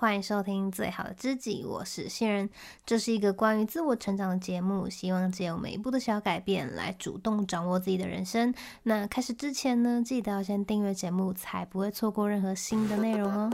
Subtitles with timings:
[0.00, 2.48] 欢迎收听最好的知己，我是新人。
[2.86, 8.54] 这是一个关于自我成长的节目，希望借由每一步的小改变来主动掌握自己的人生。
[8.84, 13.50] 那开始之前呢，记得要先订阅节目，才不会错过任何新的内容哦。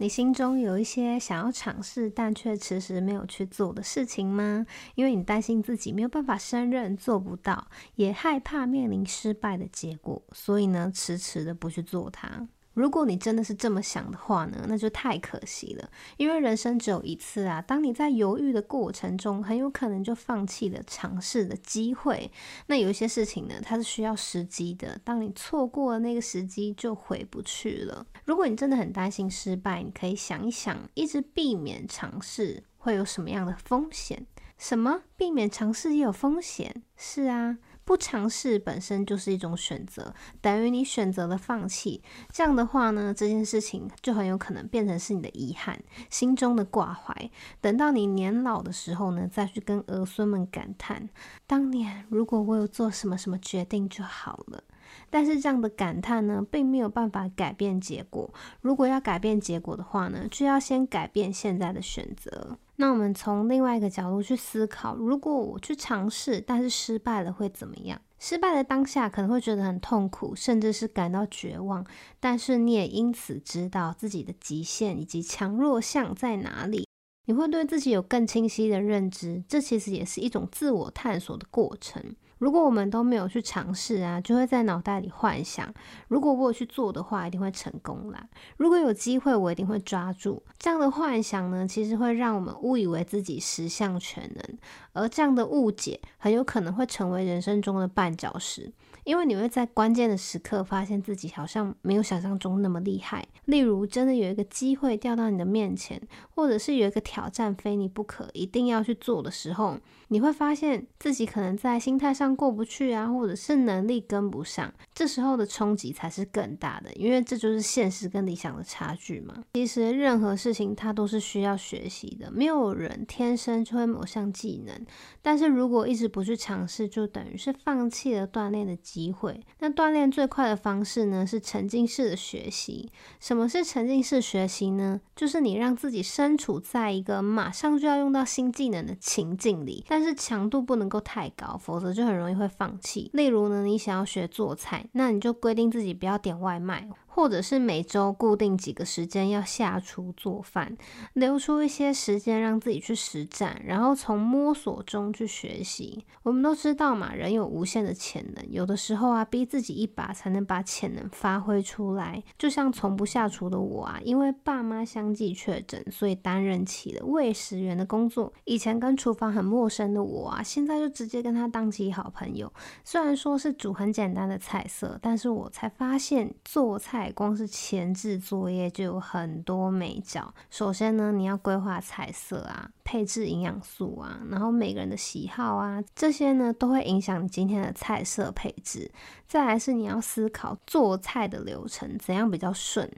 [0.00, 4.64] 你心中有一些想要尝试但却迟迟没有去做的事情吗？
[4.94, 12.48] 因为你担心自己没有办法胜任，做不到，也害怕面临失败的结果，所以呢，迟迟的不去做它。
[12.80, 15.90] 如果你真的是这么想的话呢，那就太可惜了。
[16.16, 22.32] 因为人生只有一次啊，当你在犹豫的过程中，很有可能就放弃了尝试的机会。
[22.68, 24.98] 那有一些事情呢，它是需要时机的。
[25.04, 28.06] 当你错过了那个时机，就回不去了。
[28.24, 34.26] 如果你真的很担心失败，你可以想一想，一直避免尝试会有什么样的风险？
[34.56, 35.02] 什么？
[35.16, 36.82] 避免尝试也有风险？
[36.96, 37.58] 是啊。
[37.90, 42.00] 不尝试本身就是一种选择，等于你选择了放弃。
[42.32, 45.76] 这样的话呢，这件事情就很有可能变成是你的遗憾，
[46.08, 47.12] 心中的挂怀。
[47.60, 51.08] 等到你年老的时候呢，再去跟儿孙们感叹，
[51.48, 54.62] 当年如果我有做什么什么决定就好了。
[55.10, 58.32] 但是这样的感叹呢，并没有办法改变结果。
[58.60, 62.56] 如果要改变结果的话呢，就要先改变现在的选择。
[62.76, 68.00] 那我们从另外一个角度去思考，如果我去尝试，但是失败了会怎么样？
[68.18, 71.84] 失败的当下可能会觉得很痛苦，甚至是感到绝望。
[72.18, 76.86] 但是你也因此知道自己的极限以及强弱项在哪里，
[77.30, 79.40] 你会对自己有更清晰的认知。
[79.46, 82.02] 这其实也是一种自我探索的过程。
[82.38, 85.72] 如果我们都没有去尝试啊，就会在脑袋里幻想，
[86.08, 88.26] 如果我有去做的话，一定会成功啦。
[88.56, 90.42] 如果有机会，我一定会抓住。
[90.58, 94.58] 这样的幻想呢，其实会让我们误以为自己十项全能，
[94.92, 98.72] 而这样的误解很有可能会成为人生中的绊脚石。
[99.10, 103.26] 因为你会在关键的时刻发现自己好像没有想象中那么厉害。
[103.46, 106.00] 例如，真的有一个机会掉到你的面前，
[106.36, 109.76] 或者是有一个挑战非你不可，一定要去做的时候，
[110.06, 114.72] 你会发现自己可能在心态上过不去啊，或者是能力跟不上。
[114.94, 119.34] 这时候的冲击才是更大的，因为这就是现实跟理想的差距嘛。
[119.54, 124.86] 其实任何事情它都是需要学习的，没有人天生就会某项技能。
[125.20, 129.40] 但是如果一直不去尝试，就等于是放弃了锻炼的机机会。
[129.60, 132.90] 那锻炼最快的方式呢，是沉浸式的学习。
[133.18, 135.00] 什么是沉浸式学习呢？
[135.16, 143.10] 就是你让自己身处在一个马上就要用到新技能的情境里，但是强度不能够太高，否则就很容易会放弃。
[143.14, 146.88] 例如呢，你想要学做菜，那你就规定自己不要点外卖。
[147.20, 150.74] 或者是每周固定几个时间要下厨做饭，
[151.12, 156.06] 留出一些时间让自己去实战，然后从摸索中去学习。
[156.22, 162.24] 我们都知道嘛，人有无限的潜能，有的时候啊，逼自己一把才能把潜能发挥出来。
[162.38, 168.32] 就像从不下厨的我啊，因为爸妈相继确诊，所以担任起了喂食员的工作。
[168.44, 172.50] 以前跟厨房很陌生的我啊，现在就直接跟他当起好朋友。
[172.82, 177.09] 虽然说是煮很简单的菜色，但是我才发现做菜。
[177.12, 180.32] 光是前置作业就有很多美角。
[180.50, 188.90] 首先呢，你要规划菜色啊，配置营养素啊，然后每个人的喜好啊，这些呢都会影响你今天的菜色配置。
[189.26, 192.90] 再来是你要思考做菜的流程，怎样比较顺？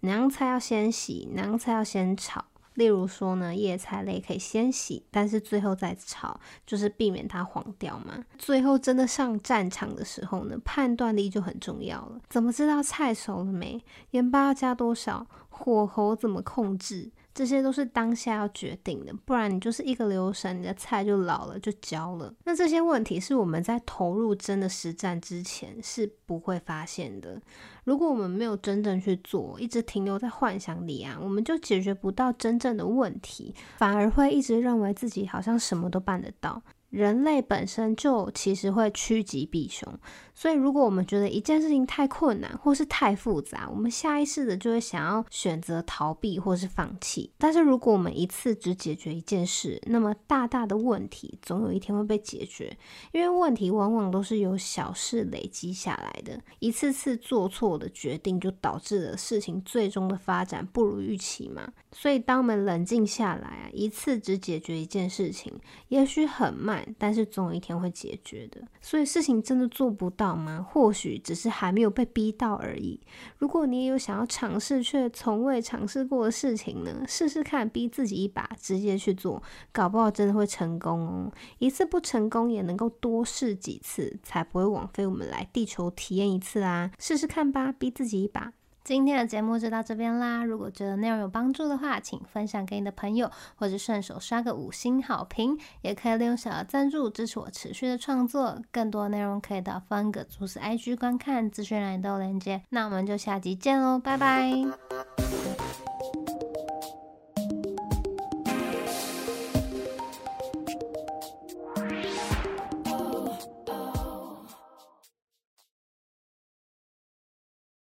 [0.00, 2.44] 哪样菜要先洗，哪样菜要先炒。
[2.74, 8.24] 例如说呢，叶菜类可以先洗，但是最后再炒，就是避免它黄掉嘛。
[8.38, 12.20] 最后真的上战场的时候呢，判断力就很重要了。
[12.28, 13.82] 怎么知道菜熟了没？
[14.12, 15.26] 盐巴要加多少？
[15.48, 17.10] 火候怎么控制？
[17.32, 22.34] 这些都是当下要决定的，不然你就是一个留神，你的菜就老了，就焦了。
[22.44, 27.40] 那这些问题是我们在投入真的实战之前是不会发现的。
[27.84, 36.62] 如果我们没有真正去做，一直停留在幻想里啊，我们就解决不到真正的问题，反而会一直认为自己好像什么都办得到。
[36.90, 39.88] 人类本身就其实会趋吉避凶，
[40.34, 47.30] 所以如果我们觉得一件事情太困难或是太复杂，我们下意识的就会想要选择逃避或是放弃。
[47.38, 52.76] 但是如果我们一次只解决一件事，那么大大的问题总有一天会被解决，
[53.12, 61.72] 因为问题往往都是由小事累积下来的，一次次做错的决定就导致了事情最终的发展不如预期嘛。
[61.92, 65.52] 所以当我们冷静下来啊，一次只解决一件事情，
[65.86, 66.79] 也许很慢。
[66.98, 68.60] 但是总有一天会解决的。
[68.80, 70.66] 所以事情真的做不到吗？
[70.70, 73.00] 或许只是还没有被逼到而已。
[73.38, 77.04] 如果你也有想要尝试却从未尝试过的事情呢？
[77.06, 79.42] 试试看，逼自己一把，直接去做，
[79.72, 81.32] 搞不好真的会成功哦。
[81.58, 86.90] 一次不成功也能够多试几次，才不会枉费我们来地球体验一次啊！
[86.98, 88.52] 试试看吧，逼自己一把。
[88.82, 90.42] 今天的节目就到这边啦！
[90.42, 98.60] 如果觉得内容有帮助的话，请分享给你的朋友，或者顺手刷个五星好评，也可以利用小额赞助支持我持续的创作。
[98.72, 102.62] 更多内容可以到方格子 IG 观看，资讯栏都有连接。
[102.70, 104.50] 那我们就下集见喽，拜拜！